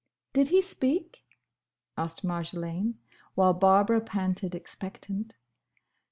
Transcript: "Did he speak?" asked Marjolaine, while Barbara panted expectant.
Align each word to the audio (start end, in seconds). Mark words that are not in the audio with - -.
"Did 0.33 0.47
he 0.47 0.63
speak?" 0.63 1.21
asked 1.95 2.25
Marjolaine, 2.25 2.95
while 3.35 3.53
Barbara 3.53 4.01
panted 4.01 4.55
expectant. 4.55 5.35